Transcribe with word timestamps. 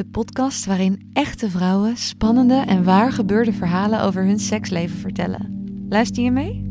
De 0.00 0.06
podcast 0.06 0.64
waarin 0.64 1.10
echte 1.12 1.50
vrouwen 1.50 1.96
spannende 1.96 2.54
en 2.54 2.84
waar 2.84 3.12
gebeurde 3.12 3.52
verhalen 3.52 4.02
over 4.02 4.24
hun 4.24 4.38
seksleven 4.38 4.98
vertellen. 4.98 5.64
Luister 5.88 6.22
je 6.22 6.30
mee? 6.30 6.64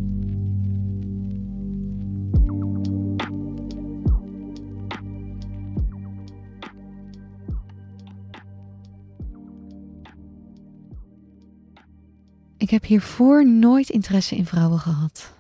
Ik 12.58 12.70
heb 12.70 12.86
hiervoor 12.86 13.48
nooit 13.48 13.90
interesse 13.90 14.36
in 14.36 14.46
vrouwen 14.46 14.80
gehad. 14.80 15.34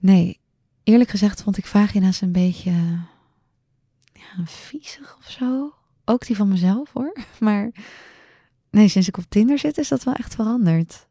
Nee, 0.00 0.38
eerlijk 0.82 1.10
gezegd 1.10 1.42
vond 1.42 1.56
ik 1.56 1.66
vagina's 1.66 2.20
een 2.20 2.32
beetje 2.32 2.72
ja, 4.12 4.44
viezig 4.44 5.16
of 5.18 5.30
zo. 5.30 5.72
Ook 6.04 6.26
die 6.26 6.36
van 6.36 6.48
mezelf 6.48 6.92
hoor. 6.92 7.16
Maar 7.40 7.70
nee, 8.70 8.88
sinds 8.88 9.08
ik 9.08 9.16
op 9.16 9.24
Tinder 9.28 9.58
zit 9.58 9.78
is 9.78 9.88
dat 9.88 10.04
wel 10.04 10.14
echt 10.14 10.34
veranderd. 10.34 11.08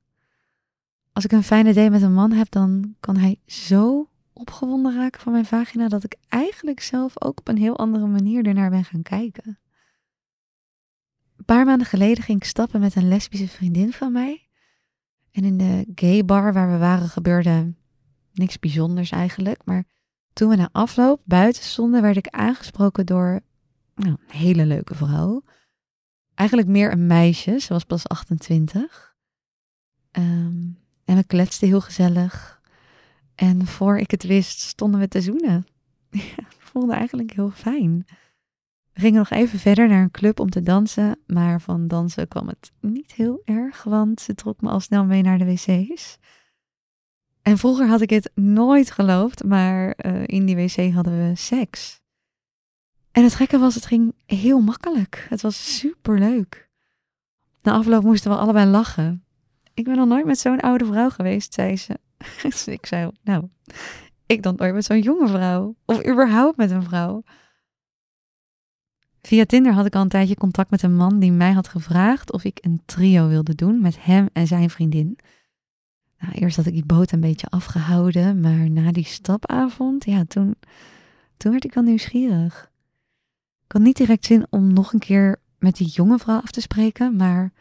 Als 1.14 1.26
ik 1.26 1.32
een 1.32 1.44
fijne 1.44 1.74
date 1.74 1.90
met 1.90 2.02
een 2.02 2.14
man 2.14 2.32
heb, 2.32 2.52
dan 2.52 2.96
kan 3.00 3.18
hij 3.18 3.40
zo 3.46 4.10
opgewonden 4.34 4.96
raken 4.96 5.22
van 5.22 5.32
mijn 5.32 5.46
vagina 5.46 5.88
dat 5.88 6.04
ik 6.04 6.16
eigenlijk 6.30 6.80
zelf 6.80 7.24
ook 7.24 7.40
op 7.40 7.48
een 7.48 7.58
heel 7.58 7.78
andere 7.78 8.08
manier 8.08 8.46
ernaar 8.46 8.70
ben 8.70 8.84
gaan 8.84 9.02
kijken. 9.02 9.60
Een 11.38 11.46
paar 11.46 11.66
maanden 11.66 11.88
geleden 11.88 12.24
ging 12.24 12.38
ik 12.38 12.48
stappen 12.48 12.80
met 12.80 12.96
een 12.96 13.08
lesbische 13.08 13.48
vriendin 13.48 13.94
van 13.94 14.12
mij. 14.12 14.48
En 15.32 15.44
in 15.44 15.58
de 15.58 15.86
gay 15.96 16.26
bar 16.26 16.54
waar 16.54 16.72
we 16.72 16.78
waren 16.78 17.10
gebeurde 17.10 17.74
niks 18.34 18.60
bijzonders 18.60 19.12
eigenlijk. 19.12 19.66
Maar 19.66 19.84
toen 20.34 20.50
we 20.50 20.56
na 20.56 20.70
afloop 20.72 21.22
buiten 21.26 21.64
stonden, 21.64 22.02
werd 22.02 22.18
ik 22.18 22.28
aangesproken 22.28 23.06
door 23.06 23.42
nou, 24.02 24.18
een 24.28 24.38
hele 24.38 24.66
leuke 24.66 24.96
vrouw. 24.96 25.44
Eigenlijk 26.34 26.70
meer 26.70 26.92
een 26.92 27.08
meisje, 27.08 27.60
ze 27.60 27.74
was 27.74 27.84
pas 27.84 28.08
28. 28.08 29.16
Ehm, 30.12 30.70
en 31.06 31.16
we 31.16 31.24
kletsten 31.24 31.68
heel 31.68 31.82
gezellig. 31.82 32.62
En 33.36 33.66
voor 33.66 33.98
ik 33.98 34.12
het 34.12 34.24
wist, 34.24 34.60
stonden 34.60 35.00
we 35.00 35.08
te 35.08 35.22
zoenen. 35.22 35.66
Ik 36.12 36.78
voelde 36.78 36.94
eigenlijk 36.94 37.34
heel 37.34 37.50
fijn. 37.52 38.06
We 38.94 39.00
gingen 39.00 39.18
nog 39.18 39.30
even 39.30 39.60
verder 39.60 39.88
naar 39.88 40.02
een 40.02 40.12
club 40.12 40.40
om 40.40 40.50
te 40.50 40.62
dansen, 40.62 41.20
maar 41.28 41.62
van 41.62 41.88
dansen 41.88 42.28
kwam 42.28 42.48
het 42.48 42.72
niet 42.80 43.12
heel 43.12 43.42
erg, 43.46 43.84
want 43.84 44.22
ze 44.22 44.36
trok 44.36 44.62
me 44.62 44.70
al 44.70 44.80
snel 44.80 45.06
mee 45.06 45.22
naar 45.22 45.38
de 45.38 45.46
wc's. 45.46 46.18
En 47.42 47.58
vroeger 47.58 47.88
had 47.88 48.02
ik 48.02 48.10
het 48.10 48.32
nooit 48.36 48.92
geloofd, 48.92 49.44
maar 49.44 50.06
uh, 50.06 50.24
in 50.26 50.46
die 50.46 50.56
wc 50.56 50.94
hadden 50.94 51.30
we 51.30 51.36
seks. 51.36 52.01
En 53.12 53.24
het 53.24 53.36
gekke 53.36 53.58
was, 53.58 53.76
het 53.76 53.86
ging 53.86 54.14
heel 54.26 54.60
makkelijk. 54.60 55.26
Het 55.30 55.42
was 55.42 55.78
super 55.78 56.20
leuk. 56.20 56.70
Na 57.62 57.72
afloop 57.72 58.04
moesten 58.04 58.32
we 58.32 58.38
allebei 58.38 58.66
lachen. 58.66 59.24
Ik 59.74 59.84
ben 59.84 59.96
nog 59.96 60.08
nooit 60.08 60.26
met 60.26 60.40
zo'n 60.40 60.60
oude 60.60 60.86
vrouw 60.86 61.10
geweest, 61.10 61.54
zei 61.54 61.78
ze. 61.78 62.00
Dus 62.42 62.68
ik 62.68 62.86
zei, 62.86 63.12
nou, 63.24 63.48
ik 64.26 64.44
dan 64.44 64.56
nooit 64.56 64.74
met 64.74 64.86
zo'n 64.86 65.02
jonge 65.02 65.28
vrouw. 65.28 65.76
Of 65.86 66.08
überhaupt 66.08 66.58
met 66.58 66.72
een 66.72 66.84
vrouw. 66.84 67.24
Via 69.22 69.46
Tinder 69.46 69.74
had 69.74 69.86
ik 69.86 69.96
al 69.96 70.02
een 70.02 70.10
tijdje 70.10 70.36
contact 70.36 70.72
met 70.72 70.82
een 70.82 70.96
man 70.96 71.20
die 71.20 71.32
mij 71.32 71.52
had 71.52 71.68
gevraagd 71.68 72.32
of 72.32 72.44
ik 72.44 72.58
een 72.62 72.82
trio 72.86 73.28
wilde 73.28 73.56
doen 73.56 73.82
met 73.82 74.04
hem 74.04 74.30
en 74.34 74.48
zijn 74.48 74.70
vriendin. 74.70 75.18
Nou, 76.20 76.34
eerst 76.34 76.56
had 76.56 76.66
ik 76.66 76.74
die 76.74 76.86
boot 76.86 77.12
een 77.12 77.20
beetje 77.20 77.48
afgehouden, 77.48 78.40
maar 78.40 78.70
na 78.70 78.92
die 78.92 79.06
stapavond, 79.06 80.06
ja, 80.06 80.24
toen, 80.28 80.56
toen 81.38 81.52
werd 81.52 81.64
ik 81.64 81.74
wel 81.74 81.84
nieuwsgierig. 81.84 82.71
Ik 83.72 83.78
had 83.78 83.86
niet 83.86 83.98
direct 83.98 84.26
zin 84.26 84.46
om 84.50 84.74
nog 84.74 84.94
een 84.94 85.00
keer 85.00 85.42
met 85.60 85.76
die 85.76 85.88
jonge 85.88 86.18
vrouw 86.18 86.42
af 86.42 86.52
te 86.52 86.62
spreken, 86.62 87.16
maar 87.16 87.52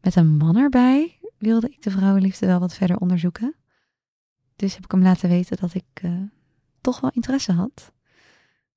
met 0.00 0.16
een 0.16 0.36
man 0.36 0.56
erbij 0.56 1.18
wilde 1.38 1.68
ik 1.68 1.82
de 1.82 1.90
vrouwenliefde 1.90 2.46
wel 2.46 2.58
wat 2.58 2.74
verder 2.74 2.98
onderzoeken. 2.98 3.54
Dus 4.56 4.74
heb 4.74 4.84
ik 4.84 4.90
hem 4.90 5.02
laten 5.02 5.28
weten 5.28 5.56
dat 5.56 5.74
ik 5.74 5.84
uh, 6.02 6.12
toch 6.80 7.00
wel 7.00 7.10
interesse 7.14 7.52
had. 7.52 7.92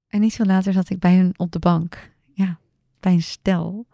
En 0.07 0.19
niet 0.19 0.33
zo 0.33 0.43
later 0.43 0.73
zat 0.73 0.89
ik 0.89 0.99
bij 0.99 1.15
hun 1.15 1.33
op 1.37 1.51
de 1.51 1.59
bank. 1.59 2.11
Ja, 2.33 2.59
bij 2.99 3.13
een 3.13 3.23
stel. 3.23 3.87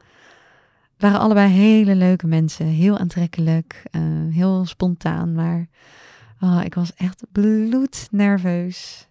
Het 0.94 1.02
waren 1.02 1.20
allebei 1.20 1.52
hele 1.52 1.96
leuke 1.96 2.28
mensen. 2.28 2.66
Heel 2.66 2.98
aantrekkelijk. 2.98 3.84
Uh, 3.92 4.34
heel 4.34 4.66
spontaan. 4.66 5.34
Maar 5.34 5.68
oh, 6.40 6.62
ik 6.64 6.74
was 6.74 6.94
echt 6.94 7.24
bloednerveus. 7.32 9.07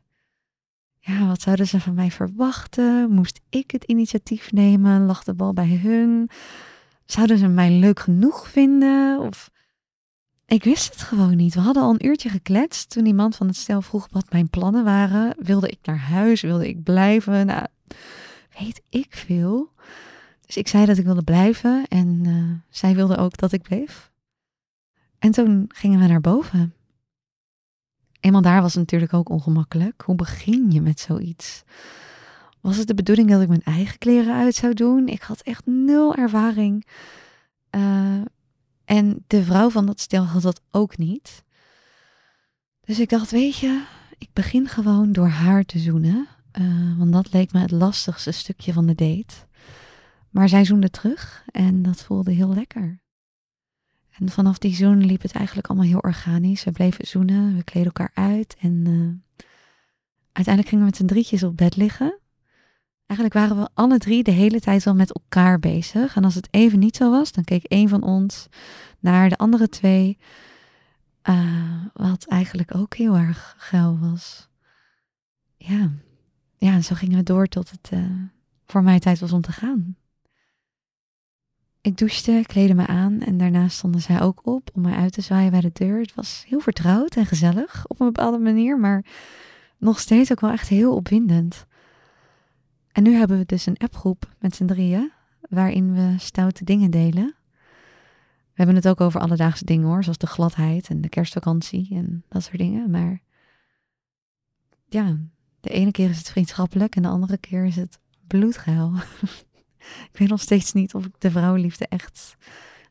Ja, 1.06 1.26
wat 1.26 1.42
zouden 1.42 1.66
ze 1.66 1.80
van 1.80 1.94
mij 1.94 2.10
verwachten? 2.10 3.10
Moest 3.10 3.40
ik 3.48 3.70
het 3.70 3.84
initiatief 3.84 4.52
nemen? 4.52 5.06
Lag 5.06 5.24
de 5.24 5.34
bal 5.34 5.52
bij 5.52 5.80
hun? 5.82 6.30
Zouden 7.04 7.38
ze 7.38 7.48
mij 7.48 7.70
leuk 7.70 8.00
genoeg 8.00 8.48
vinden? 8.48 9.20
Of 9.20 9.50
ik 10.46 10.64
wist 10.64 10.92
het 10.92 11.02
gewoon 11.02 11.36
niet. 11.36 11.54
We 11.54 11.60
hadden 11.60 11.82
al 11.82 11.90
een 11.90 12.06
uurtje 12.06 12.28
gekletst 12.28 12.90
toen 12.90 13.06
iemand 13.06 13.36
van 13.36 13.46
het 13.46 13.56
stel 13.56 13.82
vroeg 13.82 14.08
wat 14.10 14.32
mijn 14.32 14.50
plannen 14.50 14.84
waren. 14.84 15.34
Wilde 15.38 15.68
ik 15.68 15.78
naar 15.82 15.98
huis? 15.98 16.40
Wilde 16.40 16.68
ik 16.68 16.82
blijven? 16.82 17.46
Nou, 17.46 17.66
weet 18.58 18.82
ik 18.88 19.16
veel. 19.16 19.72
Dus 20.46 20.56
ik 20.56 20.68
zei 20.68 20.86
dat 20.86 20.98
ik 20.98 21.04
wilde 21.04 21.24
blijven 21.24 21.84
en 21.88 22.22
uh, 22.26 22.52
zij 22.68 22.94
wilde 22.94 23.16
ook 23.16 23.36
dat 23.36 23.52
ik 23.52 23.62
bleef. 23.62 24.10
En 25.18 25.30
toen 25.30 25.64
gingen 25.68 26.00
we 26.00 26.06
naar 26.06 26.20
boven. 26.20 26.75
Eenmaal 28.20 28.42
daar 28.42 28.62
was 28.62 28.72
het 28.72 28.82
natuurlijk 28.82 29.14
ook 29.14 29.28
ongemakkelijk. 29.28 30.02
Hoe 30.04 30.14
begin 30.14 30.70
je 30.70 30.80
met 30.80 31.00
zoiets? 31.00 31.64
Was 32.60 32.76
het 32.76 32.86
de 32.86 32.94
bedoeling 32.94 33.30
dat 33.30 33.42
ik 33.42 33.48
mijn 33.48 33.62
eigen 33.62 33.98
kleren 33.98 34.34
uit 34.34 34.54
zou 34.54 34.74
doen? 34.74 35.08
Ik 35.08 35.22
had 35.22 35.40
echt 35.40 35.66
nul 35.66 36.14
ervaring. 36.14 36.86
Uh, 37.70 38.20
en 38.84 39.24
de 39.26 39.42
vrouw 39.44 39.70
van 39.70 39.86
dat 39.86 40.00
stel 40.00 40.24
had 40.24 40.42
dat 40.42 40.60
ook 40.70 40.98
niet. 40.98 41.44
Dus 42.80 43.00
ik 43.00 43.08
dacht, 43.08 43.30
weet 43.30 43.56
je, 43.56 43.84
ik 44.18 44.28
begin 44.32 44.68
gewoon 44.68 45.12
door 45.12 45.28
haar 45.28 45.64
te 45.64 45.78
zoenen. 45.78 46.26
Uh, 46.60 46.98
want 46.98 47.12
dat 47.12 47.32
leek 47.32 47.52
me 47.52 47.60
het 47.60 47.70
lastigste 47.70 48.30
stukje 48.30 48.72
van 48.72 48.86
de 48.86 48.94
date. 48.94 49.34
Maar 50.30 50.48
zij 50.48 50.64
zoende 50.64 50.90
terug 50.90 51.44
en 51.50 51.82
dat 51.82 52.02
voelde 52.02 52.32
heel 52.32 52.54
lekker. 52.54 53.00
En 54.18 54.28
vanaf 54.28 54.58
die 54.58 54.74
zoen 54.74 55.06
liep 55.06 55.22
het 55.22 55.32
eigenlijk 55.32 55.66
allemaal 55.66 55.86
heel 55.86 55.98
organisch. 55.98 56.64
We 56.64 56.72
bleven 56.72 57.06
zoenen, 57.06 57.56
we 57.56 57.64
kleden 57.64 57.92
elkaar 57.94 58.10
uit 58.14 58.56
en 58.60 58.72
uh, 58.72 59.46
uiteindelijk 60.32 60.68
gingen 60.68 60.84
we 60.84 60.90
met 60.90 60.96
z'n 60.96 61.06
drietjes 61.06 61.42
op 61.42 61.56
bed 61.56 61.76
liggen. 61.76 62.18
Eigenlijk 63.06 63.38
waren 63.38 63.62
we 63.62 63.68
alle 63.74 63.98
drie 63.98 64.22
de 64.22 64.30
hele 64.30 64.60
tijd 64.60 64.84
wel 64.84 64.94
met 64.94 65.12
elkaar 65.12 65.58
bezig. 65.58 66.16
En 66.16 66.24
als 66.24 66.34
het 66.34 66.48
even 66.50 66.78
niet 66.78 66.96
zo 66.96 67.10
was, 67.10 67.32
dan 67.32 67.44
keek 67.44 67.64
een 67.68 67.88
van 67.88 68.02
ons 68.02 68.48
naar 69.00 69.28
de 69.28 69.36
andere 69.36 69.68
twee. 69.68 70.18
Uh, 71.28 71.84
wat 71.92 72.24
eigenlijk 72.24 72.74
ook 72.74 72.94
heel 72.94 73.16
erg 73.16 73.54
geil 73.58 73.98
was. 73.98 74.48
Ja, 75.56 75.90
ja 76.56 76.80
zo 76.80 76.94
gingen 76.94 77.16
we 77.16 77.22
door 77.22 77.46
tot 77.46 77.70
het 77.70 77.90
uh, 77.92 78.10
voor 78.66 78.82
mij 78.82 78.98
tijd 78.98 79.18
was 79.18 79.32
om 79.32 79.40
te 79.40 79.52
gaan. 79.52 79.96
Ik 81.86 81.96
douchte, 81.96 82.42
kleedde 82.46 82.74
me 82.74 82.86
aan 82.86 83.20
en 83.20 83.38
daarna 83.38 83.68
stonden 83.68 84.00
zij 84.00 84.20
ook 84.20 84.46
op 84.46 84.70
om 84.72 84.82
mij 84.82 84.94
uit 84.94 85.12
te 85.12 85.20
zwaaien 85.20 85.50
bij 85.50 85.60
de 85.60 85.70
deur. 85.72 86.00
Het 86.00 86.14
was 86.14 86.44
heel 86.48 86.60
vertrouwd 86.60 87.16
en 87.16 87.26
gezellig 87.26 87.84
op 87.86 88.00
een 88.00 88.06
bepaalde 88.06 88.38
manier, 88.38 88.78
maar 88.78 89.04
nog 89.78 90.00
steeds 90.00 90.32
ook 90.32 90.40
wel 90.40 90.50
echt 90.50 90.68
heel 90.68 90.94
opwindend. 90.94 91.66
En 92.92 93.02
nu 93.02 93.14
hebben 93.14 93.38
we 93.38 93.44
dus 93.44 93.66
een 93.66 93.76
appgroep 93.76 94.34
met 94.38 94.56
z'n 94.56 94.66
drieën, 94.66 95.12
waarin 95.40 95.94
we 95.94 96.14
stoute 96.18 96.64
dingen 96.64 96.90
delen. 96.90 97.34
We 98.44 98.62
hebben 98.62 98.74
het 98.74 98.88
ook 98.88 99.00
over 99.00 99.20
alledaagse 99.20 99.64
dingen 99.64 99.86
hoor, 99.86 100.02
zoals 100.02 100.18
de 100.18 100.26
gladheid 100.26 100.88
en 100.88 101.00
de 101.00 101.08
kerstvakantie 101.08 101.88
en 101.94 102.24
dat 102.28 102.42
soort 102.42 102.58
dingen. 102.58 102.90
Maar 102.90 103.22
ja, 104.88 105.16
de 105.60 105.70
ene 105.70 105.90
keer 105.90 106.10
is 106.10 106.18
het 106.18 106.30
vriendschappelijk 106.30 106.96
en 106.96 107.02
de 107.02 107.08
andere 107.08 107.38
keer 107.38 107.64
is 107.64 107.76
het 107.76 107.98
bloedgeil. 108.26 108.92
ik 110.12 110.18
weet 110.18 110.28
nog 110.28 110.40
steeds 110.40 110.72
niet 110.72 110.94
of 110.94 111.04
ik 111.04 111.14
de 111.18 111.30
vrouwenliefde 111.30 111.86
echt 111.88 112.36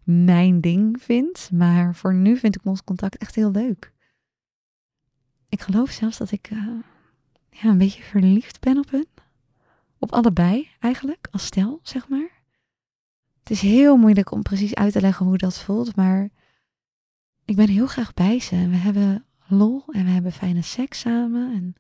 mijn 0.03 0.61
ding 0.61 1.01
vind, 1.01 1.49
maar 1.51 1.95
voor 1.95 2.13
nu 2.13 2.37
vind 2.37 2.55
ik 2.55 2.65
ons 2.65 2.83
contact 2.83 3.17
echt 3.17 3.35
heel 3.35 3.51
leuk. 3.51 3.91
Ik 5.49 5.61
geloof 5.61 5.89
zelfs 5.89 6.17
dat 6.17 6.31
ik 6.31 6.49
uh, 6.51 6.67
ja, 7.49 7.69
een 7.69 7.77
beetje 7.77 8.03
verliefd 8.03 8.59
ben 8.59 8.77
op 8.77 8.91
hun. 8.91 9.07
Op 9.99 10.11
allebei 10.11 10.69
eigenlijk, 10.79 11.27
als 11.31 11.45
stel, 11.45 11.79
zeg 11.83 12.07
maar. 12.07 12.43
Het 13.39 13.49
is 13.49 13.61
heel 13.61 13.97
moeilijk 13.97 14.31
om 14.31 14.41
precies 14.41 14.75
uit 14.75 14.93
te 14.93 15.01
leggen 15.01 15.25
hoe 15.25 15.37
dat 15.37 15.59
voelt, 15.59 15.95
maar 15.95 16.29
ik 17.45 17.55
ben 17.55 17.69
heel 17.69 17.87
graag 17.87 18.13
bij 18.13 18.39
ze. 18.39 18.55
En 18.55 18.69
we 18.69 18.75
hebben 18.75 19.25
lol 19.47 19.83
en 19.87 20.05
we 20.05 20.11
hebben 20.11 20.31
fijne 20.31 20.61
seks 20.61 20.99
samen. 20.99 21.53
En 21.53 21.75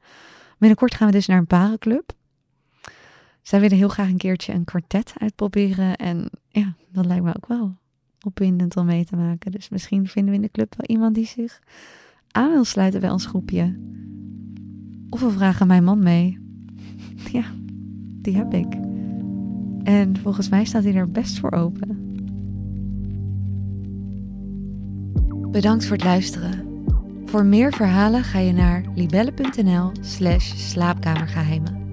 binnenkort 0.57 0.95
gaan 0.95 1.07
we 1.07 1.13
dus 1.13 1.25
naar 1.25 1.37
een 1.37 1.47
parenclub. 1.47 2.13
Zij 3.45 3.59
willen 3.59 3.77
heel 3.77 3.87
graag 3.87 4.09
een 4.09 4.17
keertje 4.17 4.53
een 4.53 4.63
kwartet 4.63 5.13
uitproberen. 5.17 5.95
En 5.95 6.29
ja, 6.47 6.75
dat 6.91 7.05
lijkt 7.05 7.23
me 7.23 7.35
ook 7.35 7.47
wel 7.47 7.75
opwindend 8.21 8.77
om 8.77 8.85
mee 8.85 9.05
te 9.05 9.15
maken. 9.15 9.51
Dus 9.51 9.69
misschien 9.69 10.07
vinden 10.07 10.31
we 10.31 10.37
in 10.37 10.45
de 10.45 10.51
club 10.51 10.73
wel 10.77 10.95
iemand 10.95 11.15
die 11.15 11.25
zich 11.25 11.59
aan 12.31 12.51
wil 12.51 12.63
sluiten 12.63 12.99
bij 12.99 13.09
ons 13.09 13.25
groepje. 13.25 13.79
Of 15.09 15.21
we 15.21 15.31
vragen 15.31 15.67
mijn 15.67 15.83
man 15.83 15.99
mee. 16.03 16.39
Ja, 17.31 17.43
die 18.21 18.35
heb 18.37 18.53
ik. 18.53 18.73
En 19.83 20.17
volgens 20.21 20.49
mij 20.49 20.65
staat 20.65 20.83
hij 20.83 20.93
er 20.93 21.11
best 21.11 21.39
voor 21.39 21.51
open. 21.51 22.13
Bedankt 25.51 25.85
voor 25.85 25.95
het 25.95 26.05
luisteren. 26.05 26.83
Voor 27.25 27.45
meer 27.45 27.73
verhalen 27.73 28.23
ga 28.23 28.39
je 28.39 28.53
naar 28.53 28.83
libelle.nl/slash 28.95 30.55
slaapkamergeheimen. 30.55 31.84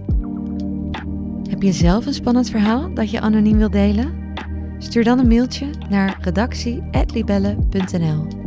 Heb 1.50 1.62
je 1.62 1.72
zelf 1.72 2.06
een 2.06 2.14
spannend 2.14 2.50
verhaal 2.50 2.94
dat 2.94 3.10
je 3.10 3.20
anoniem 3.20 3.58
wilt 3.58 3.72
delen? 3.72 4.34
Stuur 4.78 5.04
dan 5.04 5.18
een 5.18 5.28
mailtje 5.28 5.70
naar 5.88 6.18
redactie.libelle.nl. 6.20 8.41